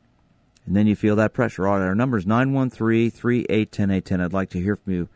[0.66, 1.66] And then you feel that pressure.
[1.66, 5.08] All right, our number is 913 3810 I'd like to hear from you.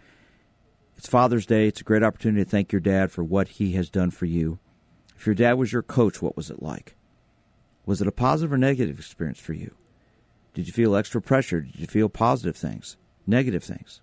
[0.97, 1.69] It's Father's Day.
[1.69, 4.59] It's a great opportunity to thank your dad for what he has done for you.
[5.17, 6.97] If your dad was your coach, what was it like?
[7.85, 9.75] Was it a positive or negative experience for you?
[10.55, 11.61] Did you feel extra pressure?
[11.61, 14.01] Did you feel positive things, negative things?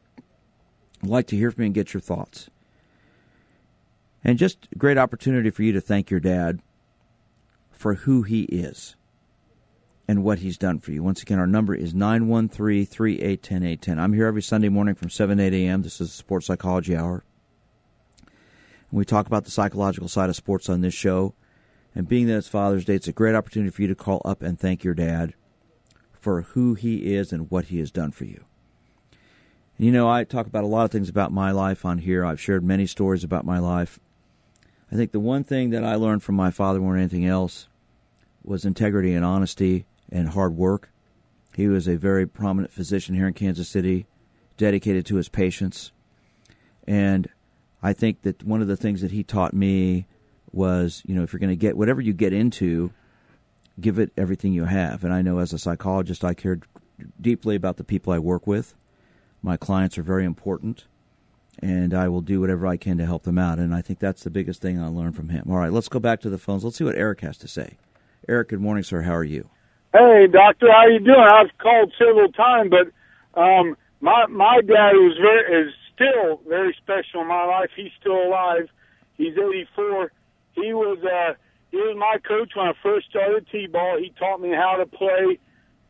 [1.03, 2.49] I'd like to hear from you and get your thoughts.
[4.23, 6.61] And just a great opportunity for you to thank your dad
[7.71, 8.95] for who he is
[10.07, 11.01] and what he's done for you.
[11.01, 13.99] Once again, our number is 913 3810 810.
[13.99, 15.81] I'm here every Sunday morning from 7 8 a.m.
[15.81, 17.23] This is the Sports Psychology Hour.
[18.19, 21.33] And we talk about the psychological side of sports on this show.
[21.95, 24.41] And being that it's Father's Day, it's a great opportunity for you to call up
[24.41, 25.35] and thank your dad
[26.19, 28.45] for who he is and what he has done for you.
[29.77, 32.25] And you know, I talk about a lot of things about my life on here.
[32.25, 33.99] I've shared many stories about my life.
[34.91, 37.67] I think the one thing that I learned from my father more than anything else
[38.43, 40.91] was integrity and honesty and hard work.
[41.55, 44.05] He was a very prominent physician here in Kansas City,
[44.57, 45.91] dedicated to his patients.
[46.87, 47.27] And
[47.81, 50.05] I think that one of the things that he taught me
[50.51, 52.91] was, you know, if you're going to get whatever you get into,
[53.79, 55.03] give it everything you have.
[55.03, 56.63] And I know as a psychologist, I cared
[57.19, 58.75] deeply about the people I work with.
[59.41, 60.85] My clients are very important,
[61.59, 63.59] and I will do whatever I can to help them out.
[63.59, 65.47] And I think that's the biggest thing I learned from him.
[65.49, 66.63] All right, let's go back to the phones.
[66.63, 67.77] Let's see what Eric has to say.
[68.29, 69.01] Eric, good morning, sir.
[69.01, 69.49] How are you?
[69.93, 71.17] Hey, doctor, how you doing?
[71.19, 77.23] I've called several times, but um, my my dad was very is still very special
[77.23, 77.71] in my life.
[77.75, 78.69] He's still alive.
[79.17, 80.13] He's 84.
[80.53, 81.35] He was uh,
[81.71, 83.97] he was my coach when I first started t-ball.
[83.99, 85.39] He taught me how to play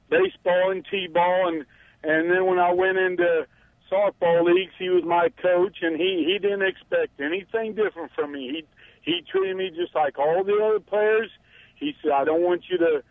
[0.09, 1.65] baseball and t-ball, and
[2.03, 3.47] and then when I went into
[3.91, 8.65] softball leagues, he was my coach, and he he didn't expect anything different from me.
[9.03, 11.29] He he treated me just like all the other players.
[11.75, 13.03] He said, "I don't want you to."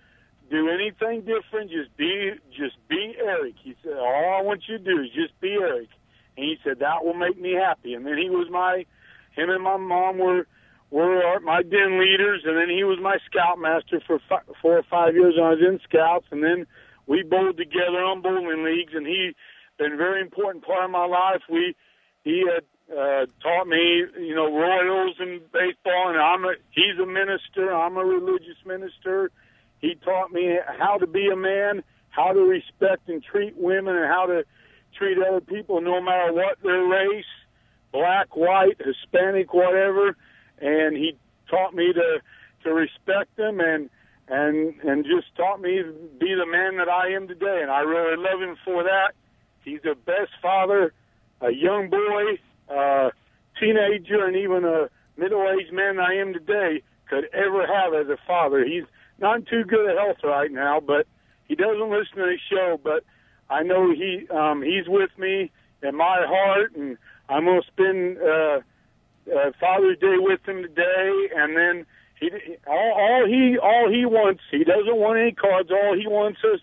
[0.52, 1.72] Do anything different.
[1.72, 3.54] Just be, just be Eric.
[3.64, 5.88] He said, all I want you to do is just be Eric.
[6.36, 7.94] And he said that will make me happy.
[7.94, 8.84] And then he was my,
[9.34, 10.46] him and my mom were
[10.92, 15.14] were my den leaders, and then he was my scoutmaster for fi- four or five
[15.14, 15.34] years.
[15.40, 16.66] I was in scouts, and then
[17.06, 19.32] we bowled together on bowling leagues, and he
[19.78, 21.40] been a very important part of my life.
[21.50, 21.74] We
[22.24, 27.06] he had uh, taught me, you know, royals and baseball, and I'm a he's a
[27.06, 27.72] minister.
[27.74, 29.30] I'm a religious minister.
[29.82, 34.06] He taught me how to be a man, how to respect and treat women, and
[34.06, 34.44] how to
[34.96, 37.24] treat other people no matter what their race,
[37.92, 40.16] black, white, Hispanic, whatever.
[40.60, 41.18] And he
[41.50, 42.20] taught me to
[42.64, 43.90] to respect them and
[44.28, 47.58] and and just taught me to be the man that I am today.
[47.62, 49.12] And I really love him for that.
[49.64, 50.92] He's the best father,
[51.40, 52.38] a young boy,
[52.72, 53.10] uh,
[53.58, 58.64] teenager, and even a middle-aged man I am today could ever have as a father.
[58.64, 58.84] He's
[59.22, 61.06] not too good at health right now, but
[61.46, 62.80] he doesn't listen to the show.
[62.82, 63.04] But
[63.48, 65.50] I know he um, he's with me
[65.82, 68.60] in my heart, and I'm to spend uh,
[69.34, 71.86] uh, Father's Day with him today, and then
[72.20, 72.30] he
[72.66, 74.42] all, all he all he wants.
[74.50, 75.70] He doesn't want any cards.
[75.70, 76.60] All he wants us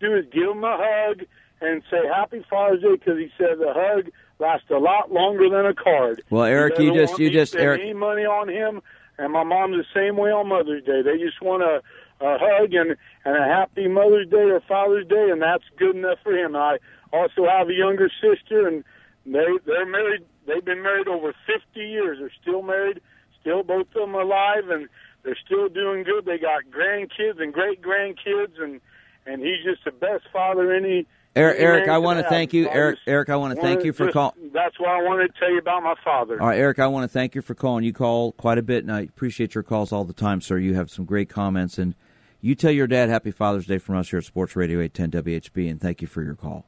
[0.00, 1.22] to do is give him a hug
[1.60, 5.66] and say Happy Father's Day because he said the hug lasts a lot longer than
[5.66, 6.22] a card.
[6.30, 8.80] Well, Eric, you just you just Eric any money on him,
[9.18, 11.02] and my mom's the same way on Mother's Day.
[11.02, 11.82] They just want a
[12.20, 16.18] a hug and and a happy Mother's Day or Father's Day, and that's good enough
[16.22, 16.54] for him.
[16.54, 16.78] I
[17.12, 18.84] also have a younger sister, and
[19.26, 20.24] they they're married.
[20.46, 22.18] They've been married over 50 years.
[22.18, 23.00] They're still married,
[23.40, 24.88] still both of them alive, and
[25.22, 26.24] they're still doing good.
[26.24, 28.80] They got grandkids and great grandkids, and
[29.26, 31.06] and he's just the best father any.
[31.36, 32.68] Eric, Eric I want to thank you.
[32.68, 34.50] Eric, Eric, I want to thank you for calling.
[34.52, 36.40] That's what I wanted to tell you about my father.
[36.40, 37.84] All right, Eric, I want to thank you for calling.
[37.84, 40.58] You call quite a bit, and I appreciate your calls all the time, sir.
[40.58, 41.94] You have some great comments, and
[42.40, 45.70] you tell your dad Happy Father's Day from us here at Sports Radio 810 WHB,
[45.70, 46.66] and thank you for your call.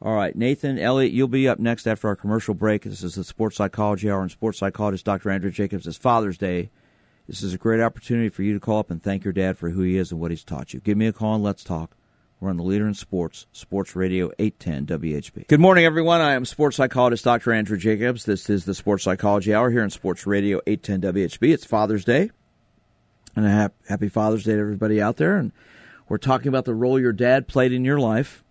[0.00, 2.84] All right, Nathan, Elliot, you'll be up next after our commercial break.
[2.84, 5.30] This is the Sports Psychology Hour, and sports psychologist Dr.
[5.30, 5.86] Andrew Jacobs.
[5.86, 6.70] It's Father's Day.
[7.26, 9.70] This is a great opportunity for you to call up and thank your dad for
[9.70, 10.80] who he is and what he's taught you.
[10.80, 11.96] Give me a call and let's talk.
[12.40, 15.48] We're on the leader in sports, Sports Radio 810 WHB.
[15.48, 16.20] Good morning, everyone.
[16.20, 17.52] I am sports psychologist Dr.
[17.52, 18.24] Andrew Jacobs.
[18.24, 21.52] This is the Sports Psychology Hour here on Sports Radio 810 WHB.
[21.52, 22.30] It's Father's Day.
[23.38, 25.36] And a happy Father's Day to everybody out there.
[25.36, 25.52] And
[26.08, 28.42] we're talking about the role your dad played in your life.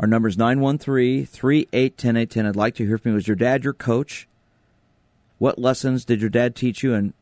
[0.00, 2.46] Our number is 913 3810 810.
[2.46, 3.16] I'd like to hear from you.
[3.16, 4.26] Was your dad your coach?
[5.36, 6.94] What lessons did your dad teach you?
[6.94, 7.12] And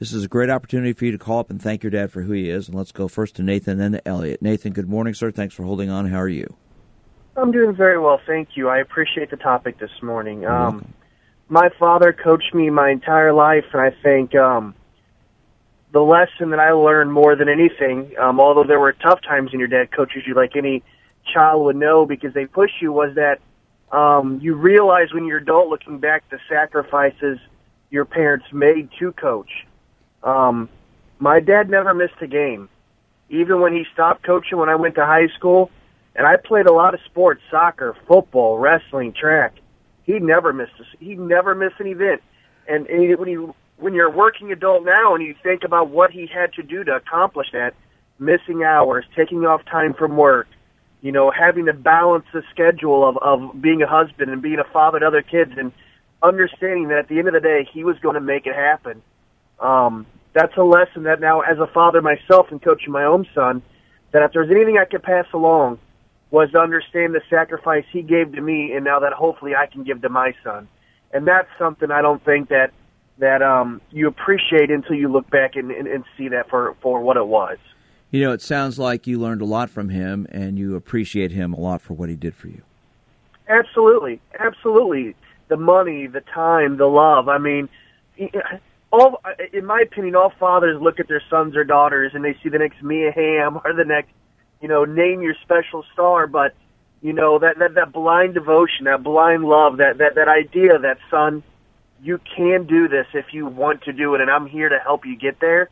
[0.00, 2.20] this is a great opportunity for you to call up and thank your dad for
[2.20, 2.68] who he is.
[2.68, 4.42] And let's go first to Nathan, and then to Elliot.
[4.42, 5.30] Nathan, good morning, sir.
[5.30, 6.08] Thanks for holding on.
[6.10, 6.56] How are you?
[7.36, 8.68] I'm doing very well, thank you.
[8.68, 10.44] I appreciate the topic this morning.
[10.44, 10.92] Um,
[11.48, 14.74] my father coached me my entire life, and I think um,
[15.92, 19.58] the lesson that I learned more than anything, um, although there were tough times in
[19.58, 20.82] your dad coaches you like any
[21.32, 23.40] child would know because they push you was that
[23.96, 27.38] um, you realize when you're adult looking back the sacrifices
[27.90, 29.66] your parents made to coach.
[30.22, 30.68] Um,
[31.18, 32.68] my dad never missed a game.
[33.28, 35.70] Even when he stopped coaching when I went to high school,
[36.14, 39.54] and I played a lot of sports, soccer, football, wrestling, track.
[40.02, 42.22] He never missed a, he never missed an event.
[42.68, 46.10] And, and when you when you're a working adult now and you think about what
[46.10, 47.74] he had to do to accomplish that,
[48.18, 50.46] missing hours, taking off time from work,
[51.00, 54.72] you know, having to balance the schedule of, of being a husband and being a
[54.72, 55.72] father to other kids and
[56.22, 59.02] understanding that at the end of the day, he was going to make it happen.
[59.58, 63.62] Um, that's a lesson that now as a father myself and coaching my own son,
[64.12, 65.78] that if there's anything I could pass along
[66.30, 69.82] was to understand the sacrifice he gave to me and now that hopefully I can
[69.82, 70.68] give to my son.
[71.12, 72.72] And that's something I don't think that
[73.20, 77.00] that um, you appreciate until you look back and, and, and see that for, for
[77.00, 77.58] what it was.
[78.10, 81.52] You know, it sounds like you learned a lot from him and you appreciate him
[81.52, 82.62] a lot for what he did for you.
[83.48, 84.20] Absolutely.
[84.38, 85.14] Absolutely.
[85.48, 87.28] The money, the time, the love.
[87.28, 87.68] I mean,
[88.92, 89.20] all
[89.52, 92.58] in my opinion, all fathers look at their sons or daughters and they see the
[92.58, 94.10] next Mia Hamm or the next,
[94.60, 96.54] you know, name your special star, but
[97.02, 100.98] you know, that, that, that blind devotion, that blind love, that, that, that idea that
[101.10, 101.42] son,
[102.02, 105.04] you can do this if you want to do it, and I'm here to help
[105.06, 105.68] you get there.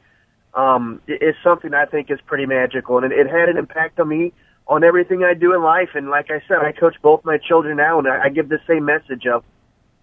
[0.54, 4.08] Um, is something I think is pretty magical, and it, it had an impact on
[4.08, 4.32] me
[4.66, 5.90] on everything I do in life.
[5.94, 8.60] And like I said, I coach both my children now, and I, I give the
[8.66, 9.44] same message of,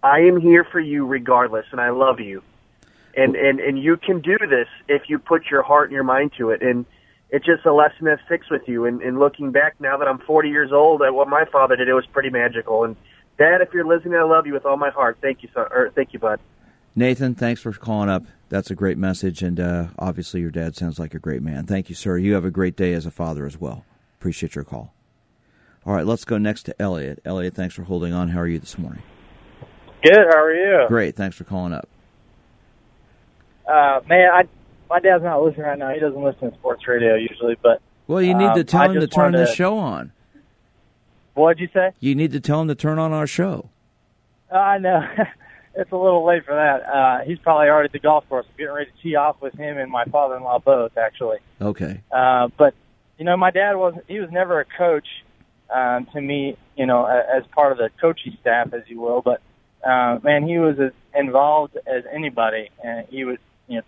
[0.02, 2.42] I am here for you regardless, and I love you,
[3.16, 6.32] and and and you can do this if you put your heart and your mind
[6.38, 6.62] to it.
[6.62, 6.86] And
[7.30, 8.84] it's just a lesson that sticks with you.
[8.84, 11.88] And, and looking back now that I'm 40 years old, at what my father did,
[11.88, 12.84] it was pretty magical.
[12.84, 12.96] And
[13.38, 15.18] Dad, if you're listening, I love you with all my heart.
[15.20, 15.66] Thank you, son.
[15.70, 16.40] Or thank you, bud.
[16.94, 18.24] Nathan, thanks for calling up.
[18.48, 21.66] That's a great message, and uh, obviously your dad sounds like a great man.
[21.66, 22.16] Thank you, sir.
[22.16, 23.84] You have a great day as a father as well.
[24.18, 24.94] Appreciate your call.
[25.84, 27.20] All right, let's go next to Elliot.
[27.24, 28.30] Elliot, thanks for holding on.
[28.30, 29.02] How are you this morning?
[30.02, 30.26] Good.
[30.30, 30.88] How are you?
[30.88, 31.16] Great.
[31.16, 31.88] Thanks for calling up.
[33.68, 34.48] Uh, man, I
[34.88, 35.92] my dad's not listening right now.
[35.92, 39.00] He doesn't listen to sports radio usually, but well, you need um, to tell him
[39.00, 40.12] to turn wanted the show on.
[41.36, 41.92] What'd you say?
[42.00, 43.68] You need to tell him to turn on our show.
[44.50, 45.02] Uh, I know.
[45.74, 46.82] it's a little late for that.
[46.88, 48.46] Uh, he's probably already at the golf course.
[48.48, 51.38] I'm getting ready to tee off with him and my father-in-law both, actually.
[51.60, 52.00] Okay.
[52.10, 52.74] Uh, but
[53.18, 55.06] you know, my dad was he was never a coach
[55.74, 59.20] um, to me, you know, a- as part of the coaching staff, as you will.
[59.20, 59.42] But
[59.86, 63.82] uh, man, he was as involved as anybody, and he would, you know,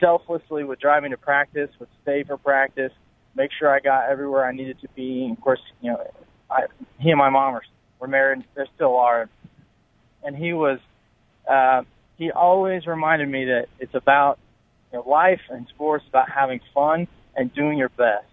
[0.00, 2.92] selflessly would drive me to practice, would stay for practice,
[3.34, 5.24] make sure I got everywhere I needed to be.
[5.24, 6.08] And of course, you know,
[6.50, 6.62] I,
[6.98, 7.62] he and my mom are
[8.00, 8.44] were married.
[8.54, 9.28] They still are,
[10.22, 10.78] and he was.
[11.48, 11.82] Uh,
[12.16, 14.38] he always reminded me that it's about
[14.92, 17.06] you know, life and sports about having fun
[17.36, 18.26] and doing your best.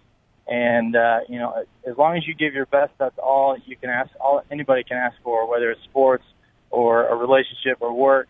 [0.48, 3.90] And uh, you know, as long as you give your best, that's all you can
[3.90, 4.10] ask.
[4.20, 6.24] All anybody can ask for, whether it's sports
[6.70, 8.28] or a relationship or work.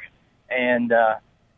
[0.48, 1.16] And uh,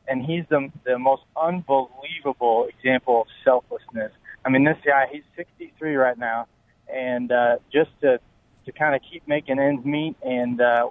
[0.08, 4.12] and he's the the most unbelievable example of selflessness.
[4.44, 6.46] I mean, this guy, he's 63 right now,
[6.92, 8.20] and uh, just to
[8.66, 10.88] to kind of keep making ends meet and uh,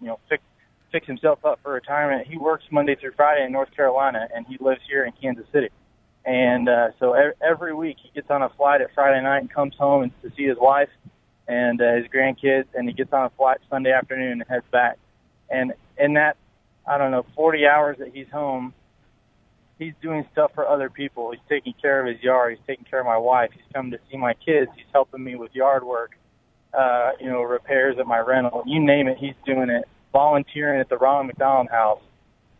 [0.00, 0.42] you know fix
[0.92, 2.26] fix himself up for retirement.
[2.26, 5.68] He works Monday through Friday in North Carolina, and he lives here in Kansas City.
[6.24, 9.74] And uh, so every week he gets on a flight at Friday night and comes
[9.76, 10.90] home to see his wife
[11.48, 14.98] and uh, his grandkids, and he gets on a flight Sunday afternoon and heads back.
[15.48, 16.36] And in that,
[16.86, 18.74] I don't know, 40 hours that he's home,
[19.80, 21.32] he's doing stuff for other people.
[21.32, 22.56] He's taking care of his yard.
[22.56, 23.50] He's taking care of my wife.
[23.52, 24.70] He's coming to see my kids.
[24.76, 26.12] He's helping me with yard work,
[26.78, 28.62] uh, you know, repairs at my rental.
[28.66, 29.88] You name it, he's doing it.
[30.12, 32.02] Volunteering at the Ronald McDonald House.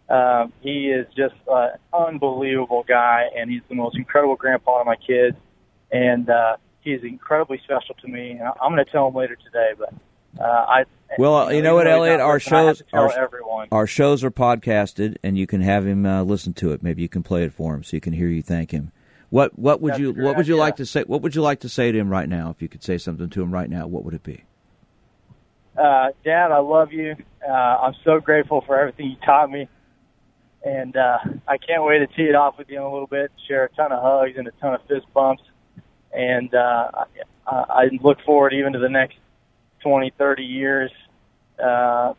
[0.09, 4.96] Um, he is just an unbelievable guy, and he's the most incredible grandpa to my
[4.96, 5.37] kids.
[5.92, 8.30] And uh, he's incredibly special to me.
[8.33, 9.92] And I'm going to tell him later today, but
[10.38, 10.85] uh, I.
[11.19, 12.21] Well, you know what, even though he's Elliot?
[12.21, 13.69] Our listening, I have shows, our, everyone.
[13.73, 16.83] our shows are podcasted, and you can have him uh, listen to it.
[16.85, 18.92] Maybe you can play it for him so you can hear you thank him.
[19.31, 20.61] What What would That's you What would you idea.
[20.61, 21.02] like to say?
[21.02, 22.50] What would you like to say to him right now?
[22.50, 24.44] If you could say something to him right now, what would it be?
[25.77, 27.17] uh, Dad, I love you.
[27.48, 29.69] Uh, I'm so grateful for everything you taught me.
[30.63, 33.33] And uh, I can't wait to tee it off with you in a little bit,
[33.48, 35.42] share a ton of hugs and a ton of fist bumps.
[36.13, 36.90] And uh,
[37.46, 39.17] I, I look forward even to the next
[39.83, 40.90] 20, 30 years
[41.62, 42.14] uh,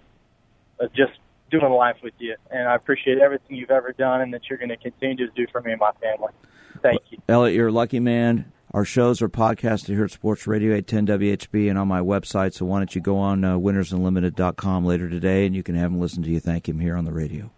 [0.80, 1.14] of just
[1.50, 2.36] doing life with you.
[2.50, 5.46] And I appreciate everything you've ever done and that you're going to continue to do
[5.52, 6.34] for me and my family.
[6.82, 7.20] Thank you.
[7.28, 8.52] Elliot, you're a lucky man.
[8.74, 12.54] Our shows are podcasted here at Sports Radio 810 WHB and on my website.
[12.54, 16.00] So why don't you go on uh, winnersunlimited.com later today and you can have him
[16.00, 17.52] listen to you thank him here on the radio.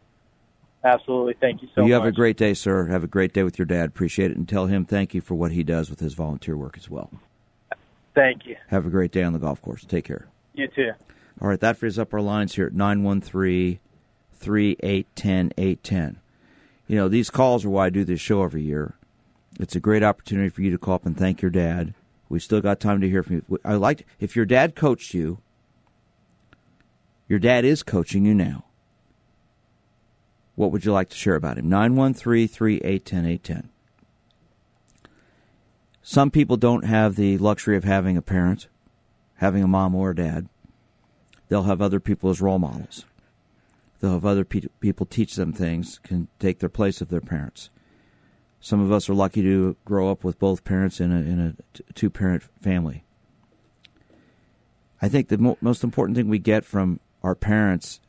[0.83, 1.35] Absolutely.
[1.39, 2.01] Thank you so you much.
[2.01, 2.87] have a great day, sir.
[2.87, 3.85] Have a great day with your dad.
[3.85, 4.37] Appreciate it.
[4.37, 7.11] And tell him thank you for what he does with his volunteer work as well.
[8.15, 8.55] Thank you.
[8.67, 9.85] Have a great day on the golf course.
[9.85, 10.27] Take care.
[10.53, 10.91] You too.
[11.41, 13.79] All right, that frees up our lines here at 913
[14.33, 16.19] 3810 810.
[16.87, 18.95] You know, these calls are why I do this show every year.
[19.59, 21.93] It's a great opportunity for you to call up and thank your dad.
[22.29, 23.59] We still got time to hear from you.
[23.63, 25.39] I like if your dad coached you,
[27.27, 28.65] your dad is coaching you now.
[30.55, 31.69] What would you like to share about him?
[31.69, 33.72] 913 3810 810.
[36.05, 38.67] Some people don't have the luxury of having a parent,
[39.35, 40.49] having a mom or a dad.
[41.47, 43.05] They'll have other people as role models.
[43.99, 47.69] They'll have other pe- people teach them things, can take their place of their parents.
[48.59, 51.53] Some of us are lucky to grow up with both parents in a, in a
[51.73, 53.05] t- two parent family.
[55.01, 58.01] I think the mo- most important thing we get from our parents,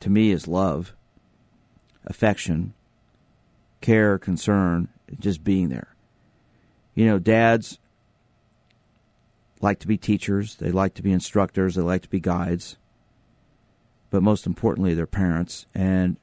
[0.00, 0.94] to me, is love,
[2.06, 2.72] affection,
[3.82, 4.88] care, concern,
[5.18, 5.93] just being there.
[6.94, 7.78] You know, dads
[9.60, 12.76] like to be teachers, they like to be instructors, they like to be guides,
[14.10, 15.66] but most importantly, they're parents.
[15.74, 16.16] And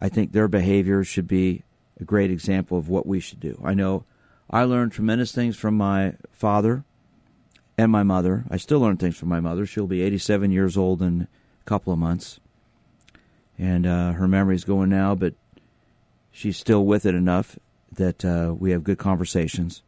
[0.00, 1.62] I think their behavior should be
[2.00, 3.60] a great example of what we should do.
[3.64, 4.04] I know
[4.50, 6.84] I learned tremendous things from my father
[7.78, 8.44] and my mother.
[8.50, 9.64] I still learn things from my mother.
[9.66, 12.40] She'll be 87 years old in a couple of months.
[13.58, 15.34] And uh, her memory's going now, but
[16.32, 17.58] she's still with it enough
[17.92, 19.82] that uh, we have good conversations.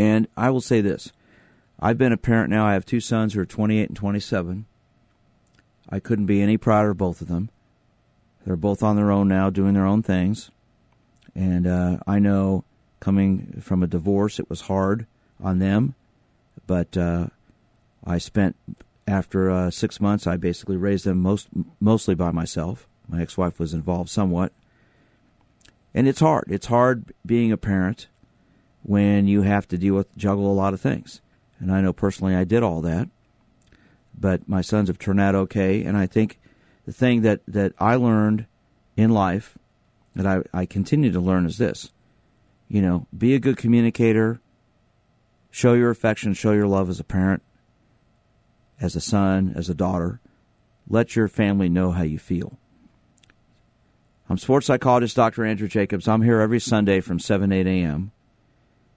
[0.00, 1.12] And I will say this
[1.78, 2.66] I've been a parent now.
[2.66, 4.64] I have two sons who are 28 and 27.
[5.90, 7.50] I couldn't be any prouder of both of them.
[8.46, 10.50] They're both on their own now, doing their own things.
[11.34, 12.64] And uh, I know
[12.98, 15.06] coming from a divorce, it was hard
[15.38, 15.94] on them.
[16.66, 17.26] But uh,
[18.02, 18.56] I spent,
[19.06, 21.48] after uh, six months, I basically raised them most
[21.78, 22.88] mostly by myself.
[23.06, 24.52] My ex wife was involved somewhat.
[25.92, 26.44] And it's hard.
[26.48, 28.06] It's hard being a parent
[28.82, 31.20] when you have to deal with juggle a lot of things.
[31.58, 33.08] And I know personally I did all that.
[34.18, 35.84] But my sons have turned out okay.
[35.84, 36.38] And I think
[36.86, 38.46] the thing that, that I learned
[38.96, 39.56] in life
[40.14, 41.92] that I, I continue to learn is this.
[42.68, 44.40] You know, be a good communicator,
[45.50, 47.42] show your affection, show your love as a parent,
[48.80, 50.20] as a son, as a daughter.
[50.88, 52.58] Let your family know how you feel.
[54.28, 55.44] I'm sports psychologist Dr.
[55.44, 56.06] Andrew Jacobs.
[56.06, 58.12] I'm here every Sunday from 7 8 a.m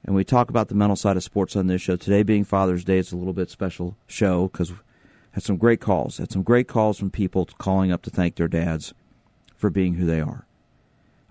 [0.06, 1.96] and we talk about the mental side of sports on this show.
[1.96, 4.74] Today being Father's Day, it's a little bit special show because
[5.32, 6.18] had some great calls.
[6.18, 8.94] Had some great calls from people calling up to thank their dads
[9.56, 10.46] for being who they are.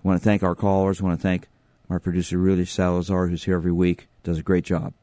[0.03, 0.99] I want to thank our callers.
[0.99, 1.47] I want to thank
[1.89, 4.93] our producer Rudy Salazar, who's here every week, does a great job.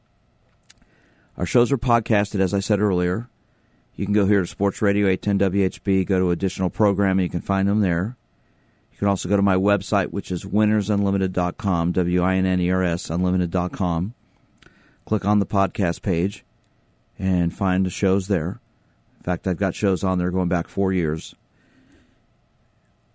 [1.37, 3.29] Our shows are podcasted, as I said earlier.
[3.95, 7.23] You can go here to Sports Radio 810 WHB, go to additional programming.
[7.23, 8.17] You can find them there
[9.01, 12.83] can also go to my website, which is winnersunlimited.com, W I N N E R
[12.83, 14.13] S, unlimited.com.
[15.05, 16.45] Click on the podcast page
[17.17, 18.59] and find the shows there.
[19.17, 21.33] In fact, I've got shows on there going back four years.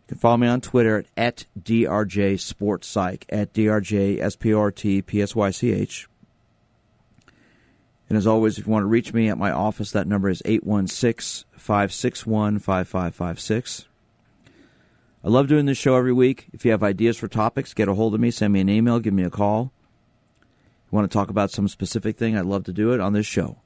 [0.00, 4.52] You can follow me on Twitter at, at DRJ Sports Psych, at DRJ S P
[4.52, 6.08] R T P S Y C H.
[8.08, 10.42] And as always, if you want to reach me at my office, that number is
[10.44, 13.86] 816 561 5556.
[15.26, 16.46] I love doing this show every week.
[16.52, 19.00] If you have ideas for topics, get a hold of me, send me an email,
[19.00, 19.72] give me a call.
[20.40, 23.26] You want to talk about some specific thing, I'd love to do it on this
[23.26, 23.56] show.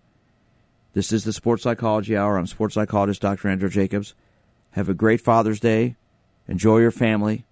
[0.94, 2.38] This is the Sports Psychology Hour.
[2.38, 3.48] I'm sports psychologist Dr.
[3.48, 4.14] Andrew Jacobs.
[4.70, 5.96] Have a great Father's Day.
[6.48, 7.44] Enjoy your family.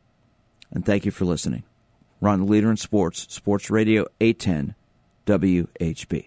[0.70, 1.64] And thank you for listening.
[2.22, 4.74] The leader in sports, Sports Radio 810
[5.26, 6.24] WHB.